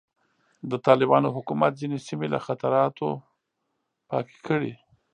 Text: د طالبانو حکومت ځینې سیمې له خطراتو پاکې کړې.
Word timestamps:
د 0.71 0.73
طالبانو 0.87 1.29
حکومت 1.35 1.71
ځینې 1.81 1.97
سیمې 2.07 2.27
له 2.33 2.39
خطراتو 2.45 3.07
پاکې 4.09 4.37
کړې. 4.47 4.71